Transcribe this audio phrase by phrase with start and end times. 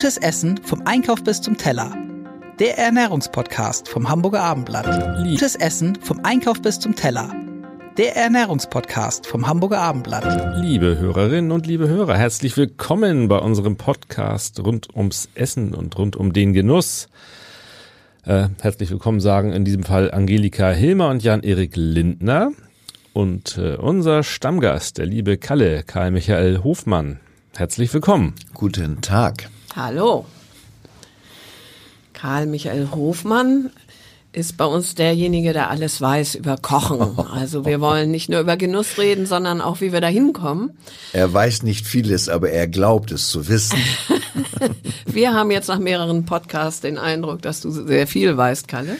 [0.00, 1.92] Gutes Essen vom Einkauf bis zum Teller.
[2.60, 5.24] Der Ernährungspodcast vom Hamburger Abendblatt.
[5.24, 7.34] Gutes Essen vom Einkauf bis zum Teller.
[7.96, 10.62] Der Ernährungspodcast vom Hamburger Abendblatt.
[10.62, 16.14] Liebe Hörerinnen und liebe Hörer, herzlich willkommen bei unserem Podcast rund ums Essen und rund
[16.14, 17.08] um den Genuss.
[18.24, 22.52] Äh, herzlich willkommen sagen in diesem Fall Angelika Hilmer und Jan-Erik Lindner
[23.14, 27.18] und äh, unser Stammgast, der liebe Kalle, Karl Michael Hofmann.
[27.56, 28.36] Herzlich willkommen.
[28.54, 29.50] Guten Tag.
[29.78, 30.26] Hallo.
[32.12, 33.70] Karl Michael Hofmann
[34.32, 37.16] ist bei uns derjenige, der alles weiß über Kochen.
[37.32, 40.76] Also wir wollen nicht nur über Genuss reden, sondern auch, wie wir da hinkommen.
[41.12, 43.78] Er weiß nicht vieles, aber er glaubt es zu wissen.
[45.06, 48.96] wir haben jetzt nach mehreren Podcasts den Eindruck, dass du sehr viel weißt, Kalle.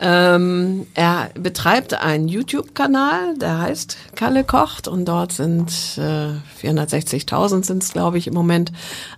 [0.00, 6.34] Ähm, er betreibt einen YouTube-Kanal, der heißt Kalle kocht und dort sind äh,
[6.64, 8.70] 460.000 sind es, glaube ich, im Moment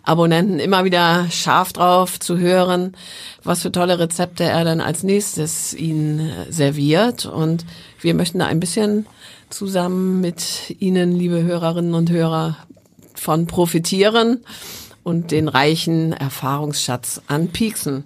[0.05, 2.97] Abonnenten immer wieder scharf drauf zu hören,
[3.45, 7.67] was für tolle Rezepte er dann als nächstes ihnen serviert und
[8.01, 9.07] wir möchten da ein bisschen
[9.51, 12.57] zusammen mit Ihnen, liebe Hörerinnen und Hörer,
[13.15, 14.45] von profitieren
[15.03, 18.05] und den reichen Erfahrungsschatz anpieksen.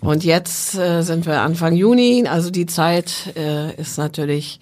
[0.00, 4.60] Und jetzt äh, sind wir Anfang Juni, also die Zeit äh, ist natürlich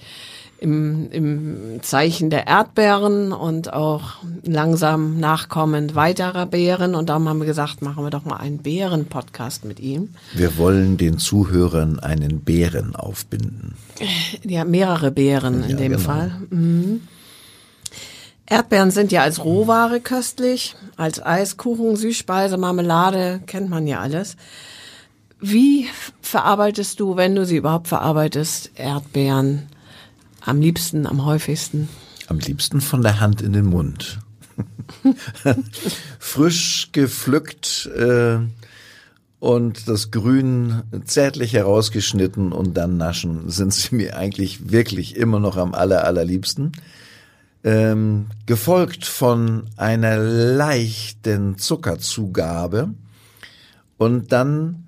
[0.60, 6.94] im, im Zeichen der Erdbeeren und auch langsam nachkommend weiterer Beeren.
[6.94, 10.14] Und darum haben wir gesagt, machen wir doch mal einen Beeren-Podcast mit ihm.
[10.34, 13.74] Wir wollen den Zuhörern einen Bären aufbinden.
[14.42, 16.04] Ja, mehrere Beeren in ja, dem genau.
[16.04, 16.32] Fall.
[16.50, 17.02] Mhm.
[18.46, 24.36] Erdbeeren sind ja als Rohware köstlich, als Eiskuchen, Süßspeise, Marmelade, kennt man ja alles.
[25.40, 25.86] Wie
[26.20, 29.68] verarbeitest du, wenn du sie überhaupt verarbeitest, Erdbeeren
[30.40, 31.88] am liebsten, am häufigsten?
[32.26, 34.18] Am liebsten von der Hand in den Mund.
[36.18, 38.38] Frisch gepflückt äh,
[39.38, 45.56] und das Grün zärtlich herausgeschnitten und dann naschen, sind sie mir eigentlich wirklich immer noch
[45.56, 46.72] am aller, allerliebsten.
[47.64, 52.94] Ähm, gefolgt von einer leichten Zuckerzugabe
[53.98, 54.87] und dann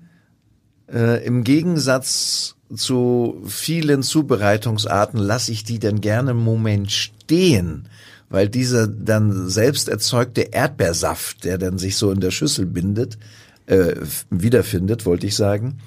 [0.91, 7.87] äh, Im Gegensatz zu vielen Zubereitungsarten lasse ich die dann gerne einen Moment stehen,
[8.29, 13.17] weil dieser dann selbst erzeugte Erdbeersaft, der dann sich so in der Schüssel bindet,
[13.65, 13.95] äh,
[14.29, 15.79] wiederfindet, wollte ich sagen.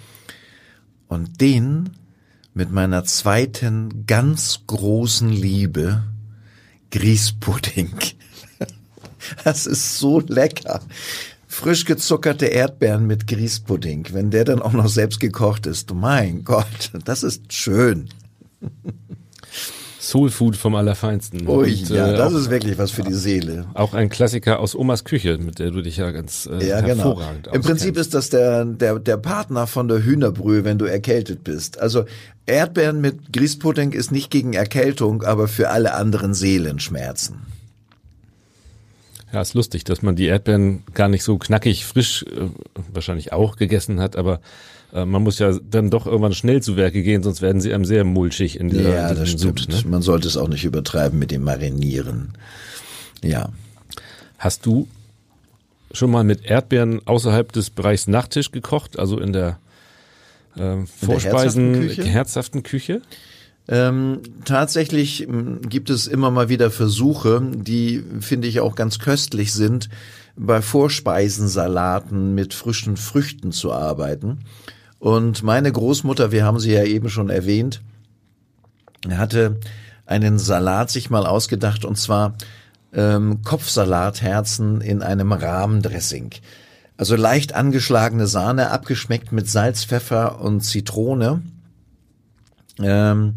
[1.09, 1.91] Und den
[2.53, 6.03] mit meiner zweiten ganz großen Liebe,
[6.91, 7.93] Grießpudding.
[9.43, 10.83] Das ist so lecker
[11.55, 15.95] frisch gezuckerte Erdbeeren mit Grießpudding, wenn der dann auch noch selbst gekocht ist.
[15.95, 18.09] Mein Gott, das ist schön.
[20.01, 21.47] Soul Food vom Allerfeinsten.
[21.47, 23.67] Oh ja, äh, das auch, ist wirklich was für die Seele.
[23.73, 27.05] Auch ein Klassiker aus Omas Küche, mit der du dich ja ganz äh, ja, genau.
[27.05, 31.45] hervorragend Im Prinzip ist das der, der, der Partner von der Hühnerbrühe, wenn du erkältet
[31.45, 31.79] bist.
[31.79, 32.05] Also
[32.47, 37.47] Erdbeeren mit Grießpudding ist nicht gegen Erkältung, aber für alle anderen Seelenschmerzen.
[39.35, 42.51] Ja, ist lustig, dass man die Erdbeeren gar nicht so knackig frisch äh,
[42.93, 44.41] wahrscheinlich auch gegessen hat, aber
[44.93, 47.85] äh, man muss ja dann doch irgendwann schnell zu Werke gehen, sonst werden sie einem
[47.85, 49.59] sehr mulchig in dieser Ja, das stimmt.
[49.59, 49.91] Sud, ne?
[49.91, 52.35] Man sollte es auch nicht übertreiben mit dem Marinieren.
[53.25, 53.49] Ja.
[54.39, 54.87] Hast du
[55.91, 59.59] schon mal mit Erdbeeren außerhalb des Bereichs Nachtisch gekocht, also in der
[60.55, 62.05] äh, Vorspeisen herzhaften Küche?
[62.05, 63.03] herzhaften Küche?
[63.67, 69.53] Ähm, tatsächlich ähm, gibt es immer mal wieder Versuche, die finde ich auch ganz köstlich
[69.53, 69.89] sind,
[70.37, 74.41] bei Vorspeisensalaten mit frischen Früchten zu arbeiten.
[74.99, 77.81] Und meine Großmutter, wir haben sie ja eben schon erwähnt,
[79.09, 79.61] hatte
[80.07, 82.35] einen Salat sich mal ausgedacht und zwar
[82.93, 86.33] ähm, Kopfsalatherzen in einem Rahmendressing.
[86.97, 91.43] Also leicht angeschlagene Sahne, abgeschmeckt mit Salz, Pfeffer und Zitrone.
[92.79, 93.35] Ähm,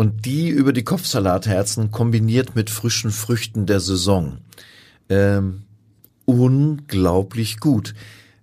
[0.00, 4.38] und die über die Kopfsalatherzen kombiniert mit frischen Früchten der Saison.
[5.10, 5.64] Ähm,
[6.24, 7.94] unglaublich gut.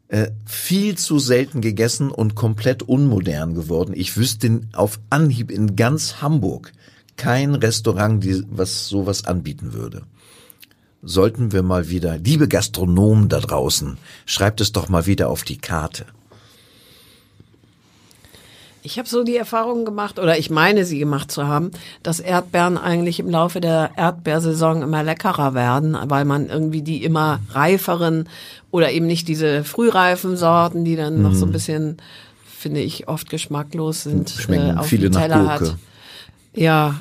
[0.07, 3.95] Äh, viel zu selten gegessen und komplett unmodern geworden.
[3.95, 6.73] Ich wüsste auf Anhieb in ganz Hamburg
[7.15, 10.03] kein Restaurant, die was sowas anbieten würde.
[11.01, 13.97] Sollten wir mal wieder, liebe Gastronomen da draußen,
[14.27, 16.05] schreibt es doch mal wieder auf die Karte.
[18.87, 21.71] Ich habe so die Erfahrung gemacht, oder ich meine sie gemacht zu haben,
[22.03, 27.41] dass Erdbeeren eigentlich im Laufe der Erdbeersaison immer leckerer werden, weil man irgendwie die immer
[27.49, 28.29] reiferen
[28.71, 31.21] oder eben nicht diese frühreifen Sorten, die dann mm.
[31.21, 31.53] noch so ein mhm.
[31.53, 31.97] bisschen,
[32.45, 35.73] finde ich, oft geschmacklos sind, Schmecken äh, auf viele Teller nach Gurke.
[35.73, 35.79] hat.
[36.53, 36.95] Ja,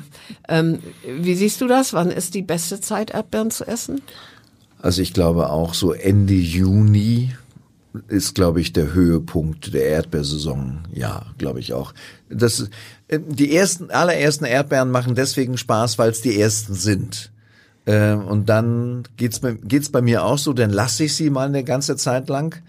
[0.49, 1.93] ähm, wie siehst du das?
[1.93, 4.01] Wann ist die beste Zeit, Erdbeeren zu essen?
[4.81, 7.31] Also ich glaube auch so Ende Juni
[8.07, 10.79] ist, glaube ich, der Höhepunkt der Erdbeersaison.
[10.93, 11.93] Ja, glaube ich auch.
[12.29, 12.69] Das,
[13.07, 17.31] äh, die ersten, allerersten Erdbeeren machen deswegen Spaß, weil es die ersten sind.
[17.85, 21.63] Äh, und dann geht's geht's bei mir auch so, dann lasse ich sie mal eine
[21.63, 22.61] ganze Zeit lang.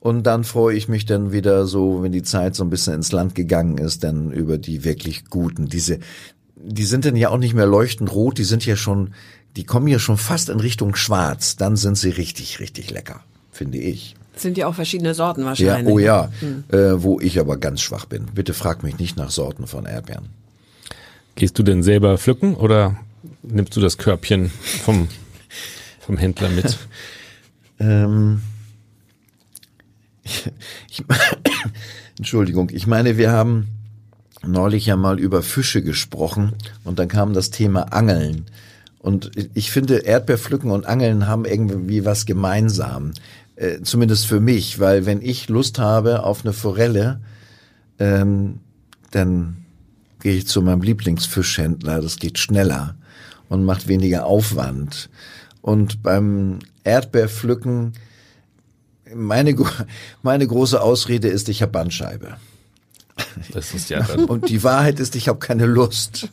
[0.00, 3.10] Und dann freue ich mich dann wieder so, wenn die Zeit so ein bisschen ins
[3.10, 5.66] Land gegangen ist, dann über die wirklich guten.
[5.66, 5.98] Diese,
[6.54, 9.14] die sind dann ja auch nicht mehr leuchtend rot, die sind ja schon,
[9.56, 11.56] die kommen ja schon fast in Richtung schwarz.
[11.56, 13.24] Dann sind sie richtig, richtig lecker,
[13.58, 14.14] finde ich.
[14.36, 15.88] Sind ja auch verschiedene Sorten wahrscheinlich.
[15.88, 16.64] Ja, oh ja, hm.
[16.68, 18.26] äh, wo ich aber ganz schwach bin.
[18.34, 20.28] Bitte frag mich nicht nach Sorten von Erdbeeren.
[21.34, 22.96] Gehst du denn selber pflücken oder
[23.42, 24.50] nimmst du das Körbchen
[24.84, 25.08] vom,
[26.00, 26.78] vom Händler mit?
[27.80, 28.42] ähm,
[30.90, 31.04] ich,
[32.18, 33.66] Entschuldigung, ich meine, wir haben
[34.46, 36.54] neulich ja mal über Fische gesprochen
[36.84, 38.46] und dann kam das Thema Angeln.
[39.00, 43.12] Und ich finde, Erdbeerpflücken und Angeln haben irgendwie was gemeinsam.
[43.58, 47.20] Äh, zumindest für mich, weil wenn ich Lust habe auf eine Forelle,
[47.98, 48.60] ähm,
[49.10, 49.64] dann
[50.20, 52.94] gehe ich zu meinem Lieblingsfischhändler, das geht schneller
[53.48, 55.10] und macht weniger Aufwand.
[55.60, 57.94] Und beim Erdbeerpflücken,
[59.12, 59.56] meine,
[60.22, 62.36] meine große Ausrede ist, ich habe Bandscheibe.
[63.52, 64.26] Das ist ja dann.
[64.26, 66.28] Und die Wahrheit ist, ich habe keine Lust.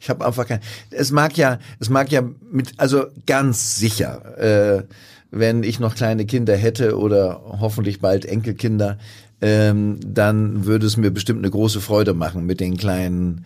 [0.00, 0.60] Ich habe einfach keine.
[0.90, 4.38] Es mag ja, es mag ja mit, also ganz sicher.
[4.38, 4.84] Äh,
[5.30, 8.98] wenn ich noch kleine Kinder hätte oder hoffentlich bald Enkelkinder,
[9.40, 13.44] ähm, dann würde es mir bestimmt eine große Freude machen, mit den kleinen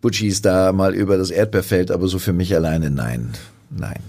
[0.00, 3.30] Butchis da mal über das Erdbeerfeld, aber so für mich alleine nein.
[3.70, 4.00] Nein.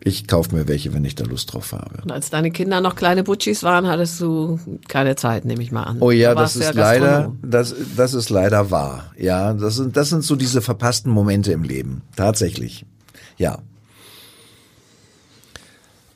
[0.00, 2.02] Ich kaufe mir welche, wenn ich da Lust drauf habe.
[2.04, 5.82] Und als deine Kinder noch kleine Butchis waren, hattest du keine Zeit, nehme ich mal
[5.82, 5.96] an.
[5.98, 9.12] Oh ja, da das ist ja leider, das, das ist leider wahr.
[9.18, 12.02] Ja, das sind, das sind so diese verpassten Momente im Leben.
[12.14, 12.86] Tatsächlich.
[13.36, 13.58] Ja.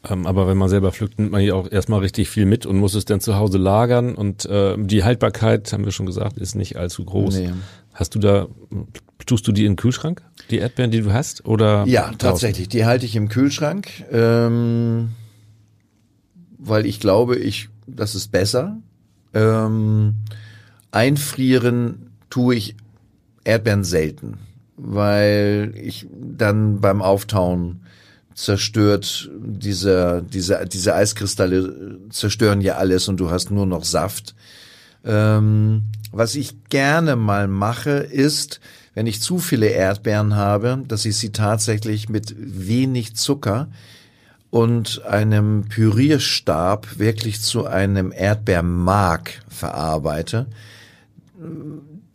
[0.08, 2.78] Ähm, aber wenn man selber pflückt, nimmt man ja auch erstmal richtig viel mit und
[2.78, 4.14] muss es dann zu Hause lagern.
[4.14, 7.38] Und äh, die Haltbarkeit, haben wir schon gesagt, ist nicht allzu groß.
[7.38, 7.50] Nee.
[7.92, 8.46] Hast du da,
[9.26, 11.44] tust du die in den Kühlschrank, die Erdbeeren, die du hast?
[11.44, 12.18] Oder ja, draußen?
[12.18, 12.68] tatsächlich.
[12.68, 15.10] Die halte ich im Kühlschrank, ähm,
[16.58, 18.78] weil ich glaube, ich, das ist besser.
[19.34, 20.14] Ähm,
[20.92, 22.76] einfrieren tue ich
[23.44, 24.38] Erdbeeren selten,
[24.76, 27.80] weil ich dann beim Auftauen
[28.40, 34.34] zerstört diese, diese, diese Eiskristalle zerstören ja alles und du hast nur noch Saft.
[35.04, 38.60] Ähm, was ich gerne mal mache, ist,
[38.94, 43.68] wenn ich zu viele Erdbeeren habe, dass ich sie tatsächlich mit wenig Zucker
[44.48, 50.46] und einem Pürierstab wirklich zu einem Erdbeermark verarbeite.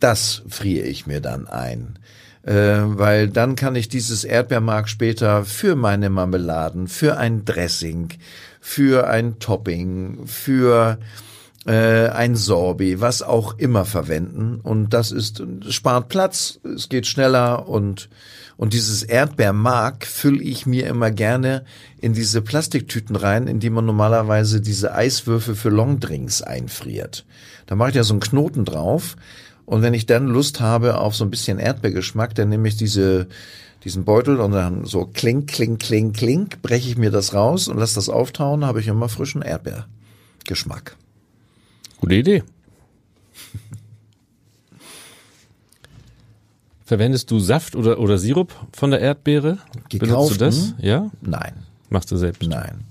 [0.00, 1.98] Das friere ich mir dann ein
[2.52, 8.10] weil dann kann ich dieses Erdbeermark später für meine Marmeladen, für ein Dressing,
[8.60, 10.98] für ein Topping, für
[11.66, 14.60] äh, ein Sorbet, was auch immer verwenden.
[14.62, 18.08] Und das ist, spart Platz, es geht schneller und
[18.58, 21.64] und dieses Erdbeermark fülle ich mir immer gerne
[22.00, 27.26] in diese Plastiktüten rein, in die man normalerweise diese Eiswürfel für Longdrinks einfriert.
[27.66, 29.16] Da mache ich ja so einen Knoten drauf
[29.66, 33.26] und wenn ich dann Lust habe auf so ein bisschen Erdbeergeschmack, dann nehme ich diese,
[33.84, 37.76] diesen Beutel und dann so klink, klink, klink, klink, breche ich mir das raus und
[37.76, 40.96] lasse das auftauen, habe ich immer frischen Erdbeergeschmack.
[42.00, 42.44] Gute Idee.
[46.84, 49.58] Verwendest du Saft oder, oder Sirup von der Erdbeere?
[49.88, 49.98] Gekauft?
[49.98, 50.74] Benutzt du das?
[50.78, 51.10] Ja?
[51.20, 51.54] Nein.
[51.90, 52.42] Machst du selbst?
[52.44, 52.84] Nein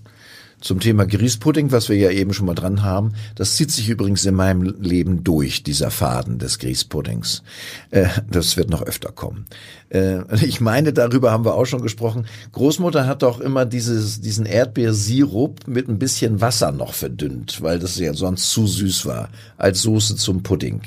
[0.61, 3.13] zum Thema Grießpudding, was wir ja eben schon mal dran haben.
[3.35, 7.43] Das zieht sich übrigens in meinem Leben durch, dieser Faden des Grießpuddings.
[7.91, 9.45] Äh, das wird noch öfter kommen.
[9.89, 12.25] Äh, ich meine, darüber haben wir auch schon gesprochen.
[12.51, 17.97] Großmutter hat doch immer dieses, diesen Erdbeersirup mit ein bisschen Wasser noch verdünnt, weil das
[17.97, 20.81] ja sonst zu süß war, als Soße zum Pudding.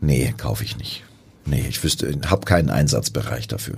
[0.00, 1.04] Nee, kaufe ich nicht.
[1.46, 3.76] Nee, ich wüsste, hab keinen Einsatzbereich dafür.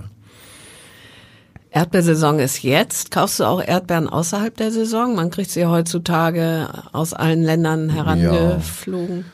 [1.71, 3.11] Erdbeersaison ist jetzt.
[3.11, 5.15] Kaufst du auch Erdbeeren außerhalb der Saison?
[5.15, 9.25] Man kriegt sie heutzutage aus allen Ländern herangeflogen.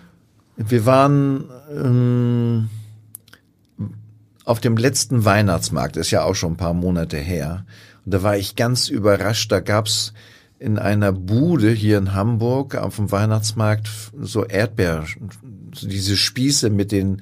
[0.58, 0.70] Ja.
[0.70, 2.70] Wir waren ähm,
[4.46, 7.66] auf dem letzten Weihnachtsmarkt, ist ja auch schon ein paar Monate her.
[8.06, 9.52] Und da war ich ganz überrascht.
[9.52, 10.14] Da gab's
[10.60, 15.06] in einer Bude hier in Hamburg auf dem Weihnachtsmarkt so Erdbeer,
[15.82, 17.22] diese Spieße mit den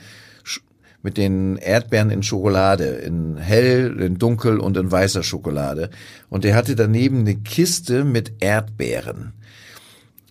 [1.03, 5.89] mit den Erdbeeren in Schokolade, in hell, in dunkel und in weißer Schokolade.
[6.29, 9.33] Und er hatte daneben eine Kiste mit Erdbeeren.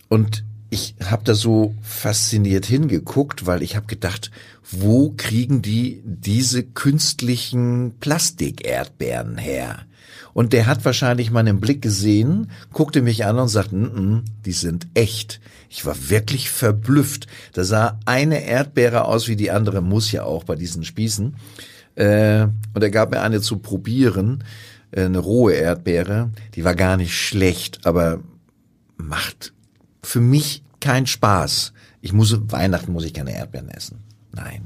[0.09, 4.31] Und ich habe da so fasziniert hingeguckt, weil ich habe gedacht,
[4.71, 9.81] wo kriegen die diese künstlichen Plastik-Erdbeeren her?
[10.33, 14.53] Und der hat wahrscheinlich meinen Blick gesehen, guckte mich an und sagte, N -n, die
[14.53, 15.41] sind echt.
[15.73, 17.29] Ich war wirklich verblüfft.
[17.53, 21.37] Da sah eine Erdbeere aus wie die andere, muss ja auch bei diesen Spießen.
[21.95, 24.43] Äh, und er gab mir eine zu probieren,
[24.91, 26.31] äh, eine rohe Erdbeere.
[26.57, 28.19] Die war gar nicht schlecht, aber
[28.97, 29.53] macht
[30.03, 31.73] für mich keinen Spaß.
[32.01, 33.99] Ich muss, Weihnachten muss ich keine Erdbeeren essen.
[34.33, 34.65] Nein.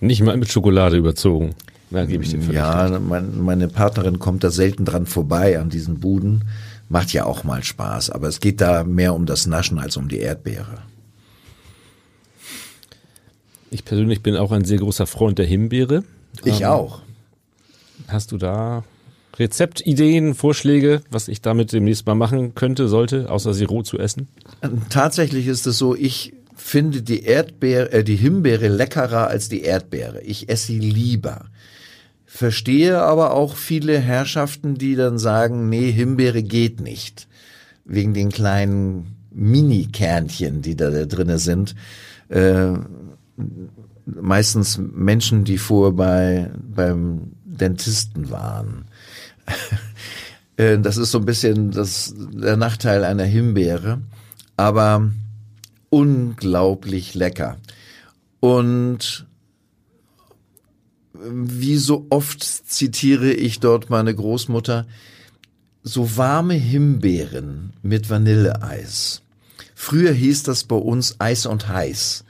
[0.00, 1.54] Nicht mal mit Schokolade überzogen.
[1.90, 6.00] Da gebe ich dir Ja, mein, meine Partnerin kommt da selten dran vorbei an diesen
[6.00, 6.44] Buden.
[6.90, 10.08] Macht ja auch mal Spaß, aber es geht da mehr um das Naschen als um
[10.08, 10.82] die Erdbeere.
[13.70, 16.02] Ich persönlich bin auch ein sehr großer Freund der Himbeere.
[16.44, 17.02] Ich ähm, auch.
[18.08, 18.82] Hast du da
[19.38, 24.26] Rezeptideen, Vorschläge, was ich damit demnächst mal machen könnte, sollte, außer sie roh zu essen?
[24.88, 30.22] Tatsächlich ist es so, ich finde die Erdbeere, äh, die Himbeere leckerer als die Erdbeere.
[30.22, 31.46] Ich esse sie lieber.
[32.32, 37.26] Verstehe aber auch viele Herrschaften, die dann sagen, nee, Himbeere geht nicht.
[37.84, 41.74] Wegen den kleinen Mini-Kernchen, die da, da drinne sind.
[42.28, 42.74] Äh,
[44.06, 48.84] meistens Menschen, die vorher bei, beim Dentisten waren.
[50.56, 54.02] Äh, das ist so ein bisschen das, der Nachteil einer Himbeere,
[54.58, 55.10] aber
[55.88, 57.56] unglaublich lecker.
[58.40, 59.26] Und
[61.22, 64.86] wie so oft zitiere ich dort meine Großmutter,
[65.82, 69.22] so warme Himbeeren mit Vanilleeis.
[69.74, 72.24] Früher hieß das bei uns Eis und heiß.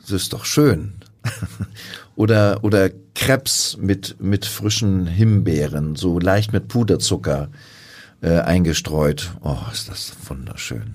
[0.00, 0.94] Das ist doch schön.
[2.16, 7.50] Oder, oder Krebs mit, mit frischen Himbeeren, so leicht mit Puderzucker
[8.20, 9.32] äh, eingestreut.
[9.42, 10.94] Oh, ist das wunderschön.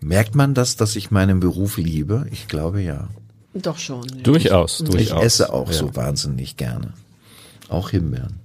[0.00, 2.26] Merkt man das, dass ich meinen Beruf liebe?
[2.30, 3.08] Ich glaube ja.
[3.54, 4.04] Doch schon.
[4.08, 4.22] Ja.
[4.22, 5.18] Durchaus, ich, durchaus.
[5.18, 5.72] Ich esse auch ja.
[5.72, 6.92] so wahnsinnig gerne.
[7.68, 8.40] Auch Himbeeren.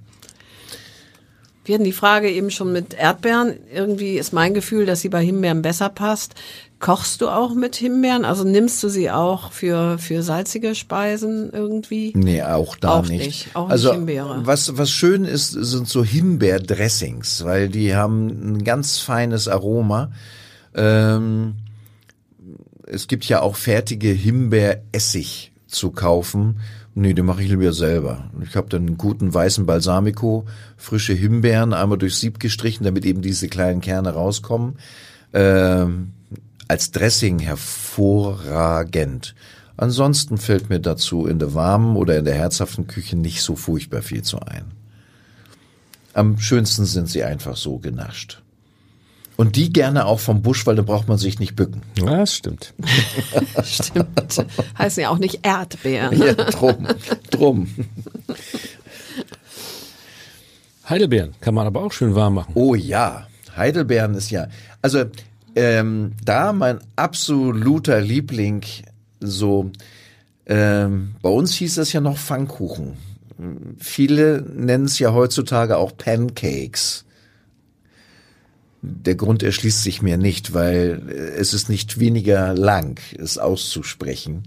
[1.66, 3.54] Wir hatten die Frage eben schon mit Erdbeeren.
[3.72, 6.34] Irgendwie ist mein Gefühl, dass sie bei Himbeeren besser passt.
[6.80, 8.26] Kochst du auch mit Himbeeren?
[8.26, 12.14] Also nimmst du sie auch für, für salzige Speisen irgendwie?
[12.16, 13.26] Nee, auch da auch nicht.
[13.26, 13.56] nicht.
[13.56, 14.42] Auch also, nicht Himbeere.
[14.46, 20.12] Was, was schön ist, sind so Himbeerdressings, weil die haben ein ganz feines Aroma.
[20.74, 21.56] Ähm,
[22.90, 26.60] es gibt ja auch fertige Himbeeressig zu kaufen.
[26.96, 28.30] Nee, den mache ich lieber selber.
[28.44, 33.22] Ich habe dann einen guten weißen Balsamico, frische Himbeeren, einmal durchs Sieb gestrichen, damit eben
[33.22, 34.78] diese kleinen Kerne rauskommen.
[35.34, 36.14] Ähm,
[36.68, 39.36] als Dressing hervorragend.
[39.78, 44.02] Ansonsten fällt mir dazu in der warmen oder in der herzhaften Küche nicht so furchtbar
[44.02, 44.66] viel zu ein.
[46.14, 48.42] Am schönsten sind sie einfach so genascht.
[49.40, 51.82] Und die gerne auch vom Busch, weil da braucht man sich nicht bücken.
[51.98, 52.74] Ja, das stimmt.
[53.64, 54.46] stimmt.
[54.78, 56.22] Heißen ja auch nicht Erdbeeren.
[56.22, 56.86] Ja, drum,
[57.32, 57.74] drum.
[60.90, 62.52] Heidelbeeren kann man aber auch schön warm machen.
[62.54, 64.50] Oh ja, Heidelbeeren ist ja,
[64.82, 65.06] also
[65.56, 68.66] ähm, da mein absoluter Liebling
[69.22, 69.72] so,
[70.48, 72.98] ähm, bei uns hieß das ja noch Pfannkuchen.
[73.78, 77.06] Viele nennen es ja heutzutage auch Pancakes.
[78.82, 84.44] Der Grund erschließt sich mir nicht, weil es ist nicht weniger lang, es auszusprechen.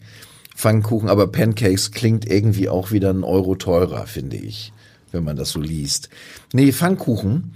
[0.55, 4.73] Pfannkuchen, aber Pancakes klingt irgendwie auch wieder ein Euro teurer, finde ich,
[5.11, 6.09] wenn man das so liest.
[6.53, 7.55] Nee, Pfannkuchen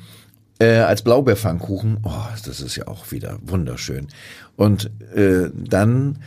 [0.58, 4.08] äh, als Blaubeerpfannkuchen, oh, das ist ja auch wieder wunderschön.
[4.56, 6.18] Und äh, dann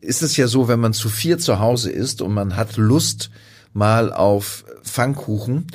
[0.00, 3.30] ist es ja so, wenn man zu vier zu Hause ist und man hat Lust
[3.72, 5.66] mal auf Pfannkuchen,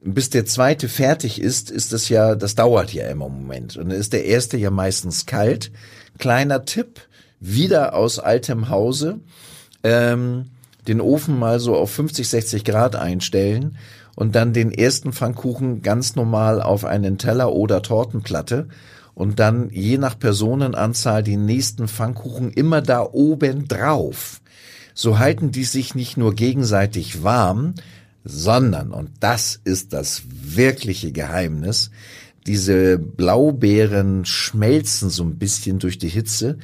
[0.00, 3.76] bis der zweite fertig ist, ist das ja, das dauert ja immer im Moment.
[3.76, 5.72] Und dann ist der erste ja meistens kalt.
[6.18, 7.00] Kleiner Tipp,
[7.40, 9.20] wieder aus altem Hause,
[9.82, 10.46] ähm,
[10.86, 13.76] den Ofen mal so auf 50, 60 Grad einstellen
[14.14, 18.68] und dann den ersten Pfannkuchen ganz normal auf einen Teller oder Tortenplatte
[19.14, 24.40] und dann je nach Personenanzahl den nächsten Pfannkuchen immer da oben drauf.
[24.94, 27.74] So halten die sich nicht nur gegenseitig warm,
[28.28, 31.90] sondern, und das ist das wirkliche Geheimnis,
[32.46, 36.58] diese Blaubeeren schmelzen so ein bisschen durch die Hitze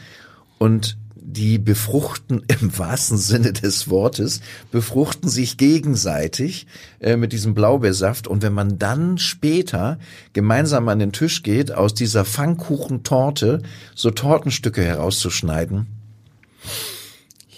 [0.59, 4.41] und die befruchten im wahrsten Sinne des Wortes,
[4.71, 6.67] befruchten sich gegenseitig
[7.01, 8.29] äh, mit diesem Blaubeersaft.
[8.29, 9.99] Und wenn man dann später
[10.35, 13.63] gemeinsam an den Tisch geht, aus dieser Pfannkuchentorte
[13.95, 15.87] so Tortenstücke herauszuschneiden,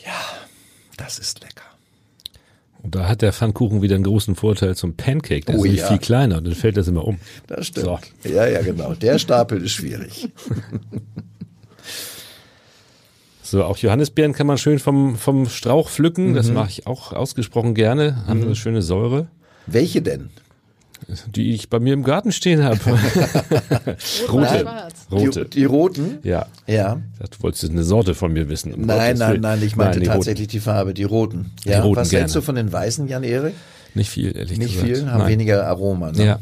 [0.04, 0.20] ja,
[0.96, 1.55] das ist lecker.
[2.86, 5.44] Und da hat der Pfannkuchen wieder einen großen Vorteil zum Pancake.
[5.44, 5.88] Der Oh ist nämlich ja.
[5.88, 7.18] viel kleiner und dann fällt das immer um.
[7.48, 7.86] Das stimmt.
[8.22, 8.28] So.
[8.28, 8.94] Ja, ja, genau.
[8.94, 10.28] Der Stapel ist schwierig.
[13.42, 16.30] So, auch Johannisbeeren kann man schön vom, vom Strauch pflücken.
[16.30, 16.34] Mhm.
[16.34, 18.26] Das mache ich auch ausgesprochen gerne.
[18.26, 19.28] Haben eine schöne Säure,
[19.66, 20.30] Welche denn?
[21.34, 22.78] Die ich bei mir im Garten stehen habe.
[24.30, 24.66] Rote.
[25.10, 25.44] Rote.
[25.44, 26.18] Die, die roten?
[26.22, 26.46] Ja.
[26.66, 27.00] Ja.
[27.18, 28.72] Du wolltest eine Sorte von mir wissen.
[28.72, 30.18] Um Nein, Gottes nein, nein, ich meinte Nein, die roten.
[30.18, 31.52] tatsächlich die Farbe, die roten.
[31.64, 32.32] Ja, roten was hältst gerne.
[32.32, 33.54] du von den weißen, Jan-Erik?
[33.94, 34.96] Nicht viel, ehrlich Nicht gesagt.
[34.98, 35.28] viel, haben nein.
[35.28, 36.12] weniger Aroma.
[36.12, 36.24] Ne?
[36.24, 36.38] Ja.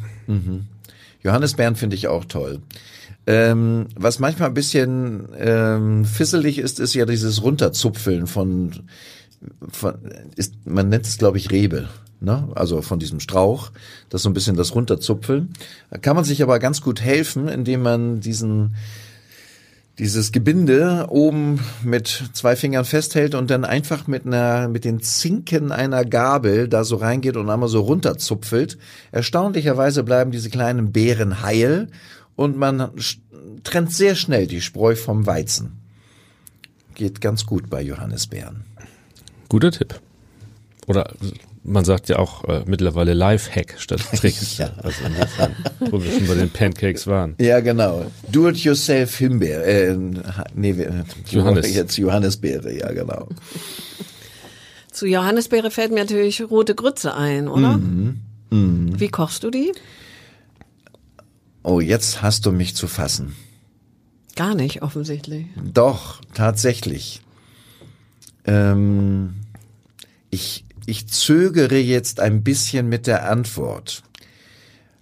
[1.22, 2.60] Johannisbeeren finde ich auch toll.
[3.26, 8.72] Ähm, was manchmal ein bisschen ähm, fisselig ist, ist ja dieses Runterzupfeln von,
[9.70, 9.94] von
[10.36, 11.88] ist, man nennt es glaube ich Rebe,
[12.24, 12.48] ne?
[12.54, 13.70] also von diesem Strauch,
[14.08, 15.52] das so ein bisschen das Runterzupfeln.
[15.90, 18.74] Da kann man sich aber ganz gut helfen, indem man diesen
[19.98, 25.70] dieses Gebinde oben mit zwei Fingern festhält und dann einfach mit einer, mit den Zinken
[25.70, 28.76] einer Gabel da so reingeht und einmal so runterzupfelt.
[29.12, 31.88] Erstaunlicherweise bleiben diese kleinen Beeren heil
[32.34, 32.90] und man
[33.62, 35.78] trennt sehr schnell die Spreu vom Weizen.
[36.94, 38.64] Geht ganz gut bei Johannisbeeren.
[39.48, 40.00] Guter Tipp.
[40.86, 41.12] Oder
[41.64, 44.34] man sagt ja auch äh, mittlerweile Lifehack statt Trick.
[44.58, 44.70] Ja.
[44.82, 45.56] Also insofern,
[45.90, 47.34] wo wir schon bei den Pancakes waren.
[47.40, 48.06] Ja, genau.
[48.30, 49.66] Do-it-yourself Himbeer.
[49.66, 49.96] Äh,
[50.54, 51.74] nee, wir- Johannes.
[51.74, 53.28] Jetzt Johannisbeere, ja genau.
[54.92, 57.80] Zu Johannisbeere fällt mir natürlich rote Grütze ein, oder?
[58.50, 59.72] Wie kochst du die?
[61.64, 63.34] Oh, jetzt hast du mich zu fassen.
[64.36, 65.46] Gar nicht, offensichtlich.
[65.72, 67.22] Doch, tatsächlich.
[68.46, 69.34] Ähm,
[70.30, 74.02] ich, ich zögere jetzt ein bisschen mit der Antwort,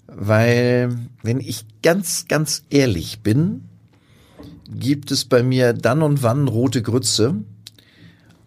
[0.06, 3.68] weil wenn ich ganz, ganz ehrlich bin,
[4.68, 7.36] gibt es bei mir dann und wann rote Grütze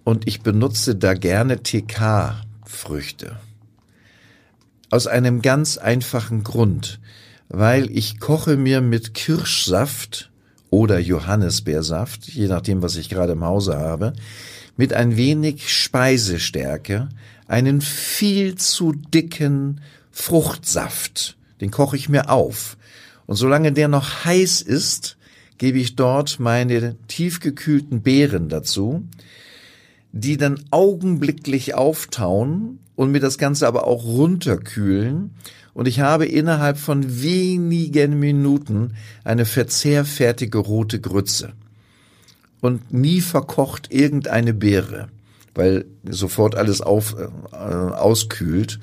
[0.04, 3.38] und ich benutze da gerne TK-Früchte.
[4.90, 7.00] Aus einem ganz einfachen Grund,
[7.50, 10.32] weil ich koche mir mit Kirschsaft
[10.70, 14.14] oder Johannisbeersaft, je nachdem, was ich gerade im Hause habe,
[14.78, 17.10] mit ein wenig Speisestärke
[17.48, 21.38] einen viel zu dicken Fruchtsaft.
[21.62, 22.78] Den koche ich mir auf.
[23.26, 25.18] Und solange der noch heiß ist,
[25.58, 29.08] gebe ich dort meine tiefgekühlten Beeren dazu,
[30.12, 35.32] die dann augenblicklich auftauen und mir das Ganze aber auch runterkühlen.
[35.74, 41.54] Und ich habe innerhalb von wenigen Minuten eine verzehrfertige rote Grütze.
[42.62, 45.10] Und nie verkocht irgendeine Beere,
[45.54, 47.16] weil sofort alles auf,
[47.52, 48.80] äh, auskühlt.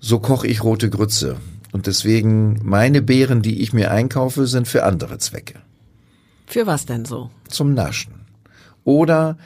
[0.00, 1.36] So koche ich rote Grütze.
[1.72, 5.54] Und deswegen meine Beeren, die ich mir einkaufe, sind für andere Zwecke
[6.46, 7.30] Für was denn so?
[7.48, 8.14] zum Naschen.
[8.84, 9.36] Oder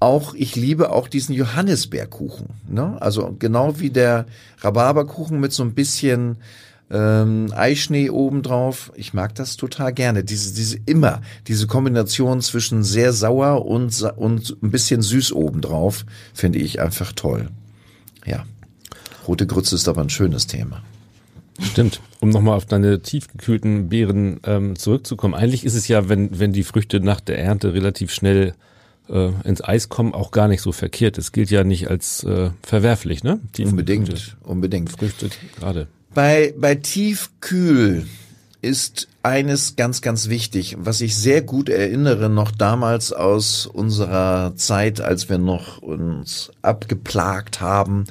[0.00, 2.48] auch, ich liebe auch diesen Johannisbeerkuchen.
[2.68, 3.00] Ne?
[3.00, 4.26] Also genau wie der
[4.58, 6.36] Rhabarberkuchen mit so ein bisschen
[6.90, 8.92] ähm, Eischnee obendrauf.
[8.94, 10.24] Ich mag das total gerne.
[10.24, 16.58] Diese, diese immer, diese Kombination zwischen sehr sauer und, und ein bisschen süß obendrauf, finde
[16.58, 17.48] ich einfach toll.
[18.26, 18.44] Ja.
[19.26, 20.82] Rote Grütze ist aber ein schönes Thema.
[21.60, 22.00] Stimmt.
[22.20, 25.34] Um nochmal auf deine tiefgekühlten Beeren ähm, zurückzukommen.
[25.34, 28.54] Eigentlich ist es ja, wenn, wenn die Früchte nach der Ernte relativ schnell
[29.08, 31.16] äh, ins Eis kommen, auch gar nicht so verkehrt.
[31.16, 33.40] Es gilt ja nicht als äh, verwerflich, ne?
[33.52, 34.90] Tiefgekühlte Unbedingt, unbedingt.
[34.90, 35.86] Früchte gerade.
[36.14, 38.06] Bei, bei Tiefkühl
[38.62, 45.00] ist eines ganz, ganz wichtig, was ich sehr gut erinnere, noch damals aus unserer Zeit,
[45.00, 48.04] als wir noch uns abgeplagt haben,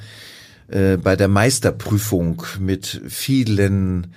[0.68, 4.13] äh, bei der Meisterprüfung mit vielen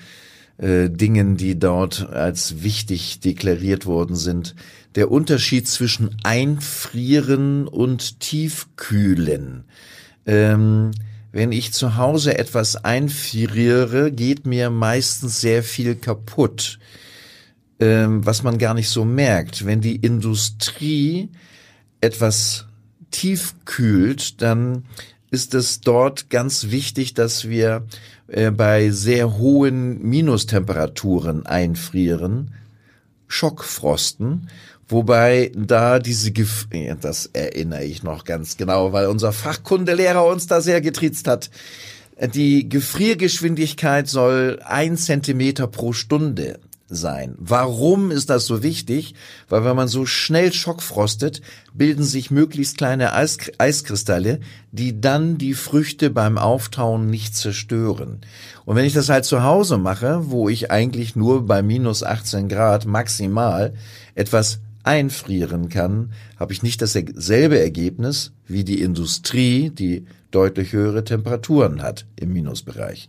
[0.58, 4.56] äh, Dingen, die dort als wichtig deklariert worden sind.
[4.96, 9.64] Der Unterschied zwischen Einfrieren und Tiefkühlen.
[10.26, 10.90] Ähm,
[11.32, 16.78] wenn ich zu Hause etwas einfriere, geht mir meistens sehr viel kaputt,
[17.78, 19.66] ähm, was man gar nicht so merkt.
[19.66, 21.28] Wenn die Industrie
[22.00, 22.66] etwas
[23.10, 24.84] tief kühlt, dann
[25.30, 27.86] ist es dort ganz wichtig, dass wir
[28.28, 32.54] äh, bei sehr hohen Minustemperaturen einfrieren,
[33.28, 34.48] Schockfrosten,
[34.88, 36.66] wobei da diese Gef
[37.00, 41.50] das erinnere ich noch ganz genau, weil unser Fachkundelehrer uns da sehr getriezt hat.
[42.34, 47.34] Die Gefriergeschwindigkeit soll ein Zentimeter pro Stunde sein.
[47.38, 49.14] Warum ist das so wichtig?
[49.48, 51.42] Weil wenn man so schnell schockfrostet,
[51.74, 58.20] bilden sich möglichst kleine Eis Eiskristalle, die dann die Früchte beim Auftauen nicht zerstören.
[58.64, 62.48] Und wenn ich das halt zu Hause mache, wo ich eigentlich nur bei minus 18
[62.48, 63.74] Grad maximal
[64.14, 71.82] etwas einfrieren kann, habe ich nicht dasselbe Ergebnis wie die Industrie, die deutlich höhere Temperaturen
[71.82, 73.08] hat im Minusbereich.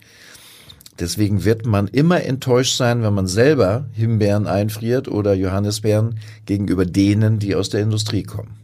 [1.00, 7.38] Deswegen wird man immer enttäuscht sein, wenn man selber Himbeeren einfriert oder Johannisbeeren gegenüber denen,
[7.38, 8.58] die aus der Industrie kommen.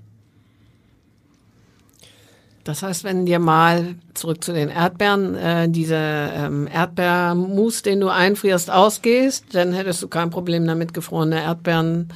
[2.64, 8.08] Das heißt, wenn dir mal zurück zu den Erdbeeren äh, diese ähm, Erdbeermus, den du
[8.08, 12.08] einfrierst, ausgehst, dann hättest du kein Problem damit, gefrorene Erdbeeren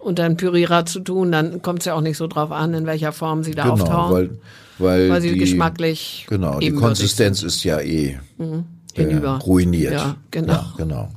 [0.00, 1.32] unter einen Pürierer zu tun.
[1.32, 3.74] Dann kommt es ja auch nicht so drauf an, in welcher Form sie da genau,
[3.74, 4.12] auftauen.
[4.12, 4.30] Weil,
[4.78, 8.64] weil, weil sie die, geschmacklich Genau, die Konsistenz ist ja eh sind.
[8.94, 9.92] äh, ruiniert.
[9.92, 10.52] Ja, genau.
[10.52, 11.08] Ja, genau.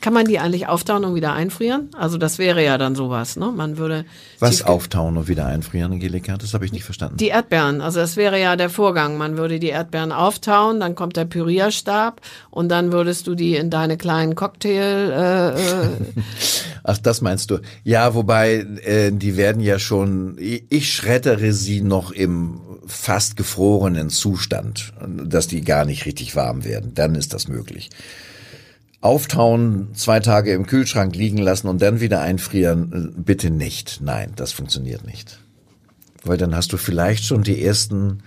[0.00, 1.90] Kann man die eigentlich auftauen und wieder einfrieren?
[1.96, 3.52] Also das wäre ja dann sowas, ne?
[3.54, 4.04] Man würde
[4.38, 6.36] Was auftauen und wieder einfrieren, Angelika?
[6.36, 7.16] Das habe ich nicht verstanden.
[7.16, 9.18] Die Erdbeeren, also das wäre ja der Vorgang.
[9.18, 13.70] Man würde die Erdbeeren auftauen, dann kommt der Pürierstab und dann würdest du die in
[13.70, 15.10] deine kleinen Cocktail.
[15.10, 15.90] Äh, äh,
[16.84, 17.58] Ach, das meinst du?
[17.84, 20.36] Ja, wobei äh, die werden ja schon.
[20.38, 26.92] Ich schrettere sie noch im fast gefrorenen Zustand, dass die gar nicht richtig warm werden.
[26.94, 27.90] Dann ist das möglich.
[29.00, 34.00] Auftauen, zwei Tage im Kühlschrank liegen lassen und dann wieder einfrieren, äh, bitte nicht.
[34.02, 35.38] Nein, das funktioniert nicht.
[36.22, 38.22] Weil dann hast du vielleicht schon die ersten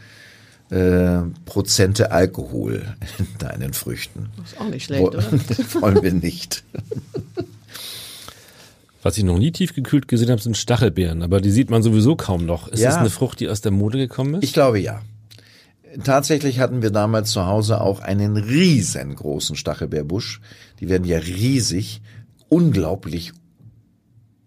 [0.71, 4.29] äh, Prozente Alkohol in deinen Früchten.
[4.43, 5.23] ist auch nicht schlecht, Wo- oder?
[5.81, 6.63] Wollen wir nicht.
[9.03, 12.45] Was ich noch nie tiefgekühlt gesehen habe, sind Stachelbeeren, aber die sieht man sowieso kaum
[12.45, 12.69] noch.
[12.69, 12.89] Ist Ja.
[12.89, 14.43] das eine Frucht, die aus der Mode gekommen ist?
[14.43, 15.01] Ich glaube ja.
[16.03, 20.41] Tatsächlich hatten wir damals zu Hause auch einen riesengroßen Stachelbeerbusch.
[20.79, 22.01] Die werden ja riesig,
[22.49, 23.33] unglaublich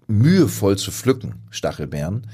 [0.08, 2.26] mühevoll zu pflücken, Stachelbeeren.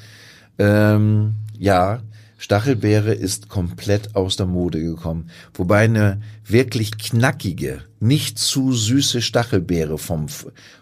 [0.58, 2.02] Ähm, ja,
[2.38, 5.30] Stachelbeere ist komplett aus der Mode gekommen.
[5.54, 10.26] Wobei eine wirklich knackige, nicht zu süße Stachelbeere vom,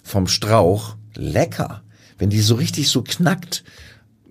[0.03, 1.83] vom Strauch, lecker.
[2.19, 3.65] Wenn die so richtig so knackt,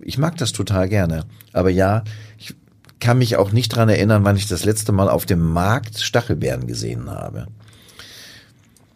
[0.02, 1.24] ich mag das total gerne.
[1.52, 2.04] Aber ja,
[2.38, 2.54] ich
[3.00, 6.66] kann mich auch nicht dran erinnern, wann ich das letzte Mal auf dem Markt Stachelbeeren
[6.66, 7.46] gesehen habe.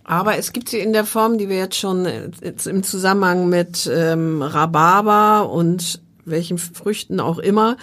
[0.05, 3.49] Aber es gibt sie in der Form, die wir jetzt schon äh, jetzt im Zusammenhang
[3.49, 7.77] mit ähm, Rhabarber und welchen Früchten auch immer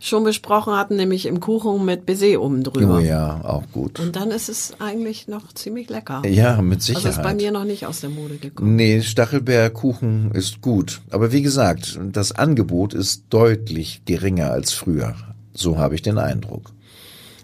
[0.00, 2.96] schon besprochen hatten, nämlich im Kuchen mit Baiser oben drüber.
[2.96, 3.98] Oh ja, auch gut.
[4.00, 6.22] Und dann ist es eigentlich noch ziemlich lecker.
[6.26, 7.12] Ja, mit Also Sicherheit.
[7.16, 8.76] ist bei mir noch nicht aus der Mode gekommen.
[8.76, 11.00] Nee, Stachelbeerkuchen ist gut.
[11.10, 15.14] Aber wie gesagt, das Angebot ist deutlich geringer als früher.
[15.56, 16.72] So habe ich den Eindruck.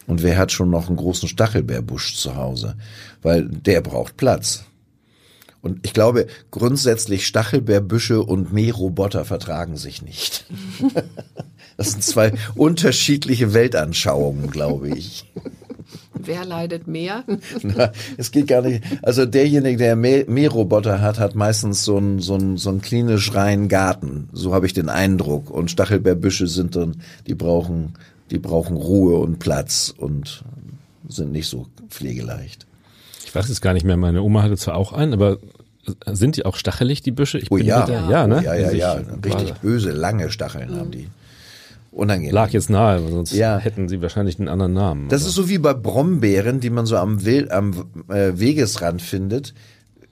[0.06, 2.76] Und wer hat schon noch einen großen Stachelbeerbusch zu Hause?
[3.22, 4.64] Weil der braucht Platz.
[5.60, 10.44] Und ich glaube, grundsätzlich Stachelbeerbüsche und Mähroboter vertragen sich nicht.
[11.78, 15.32] Das sind zwei unterschiedliche Weltanschauungen, glaube ich.
[16.14, 17.24] Wer leidet mehr?
[17.62, 18.82] Na, es geht gar nicht.
[19.02, 23.34] Also derjenige, der Mäh- Mähroboter hat, hat meistens so einen so einen so einen klinisch
[23.34, 24.28] reinen Garten.
[24.32, 25.50] So habe ich den Eindruck.
[25.50, 26.96] Und Stachelbeerbüsche sind dann,
[27.26, 27.94] die brauchen,
[28.30, 30.44] die brauchen Ruhe und Platz und
[31.08, 32.66] sind nicht so pflegeleicht.
[33.24, 33.96] Ich weiß es gar nicht mehr.
[33.96, 35.38] Meine Oma hatte zwar auch einen, aber
[36.06, 37.38] sind die auch stachelig, die Büsche?
[37.38, 38.38] Ich Oh ja, mit der- ja, ne?
[38.38, 39.00] Oh, ja, ja, ja.
[39.24, 41.08] Richtig böse, lange Stacheln haben die.
[41.92, 42.34] Unangenehm.
[42.34, 43.58] Lag jetzt nahe, weil sonst Ja.
[43.58, 45.08] hätten sie wahrscheinlich einen anderen Namen.
[45.10, 49.02] Das aber- ist so wie bei Brombeeren, die man so am, Will, am äh, Wegesrand
[49.02, 49.52] findet.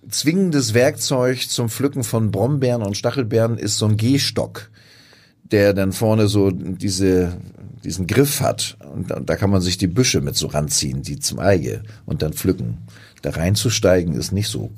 [0.09, 4.71] Zwingendes Werkzeug zum Pflücken von Brombeeren und Stachelbeeren ist so ein Gehstock,
[5.51, 7.37] der dann vorne so diese,
[7.85, 8.77] diesen Griff hat.
[8.95, 12.23] Und da, da kann man sich die Büsche mit so ranziehen, die zum Eige und
[12.23, 12.79] dann pflücken.
[13.23, 14.71] Da reinzusteigen ist nicht so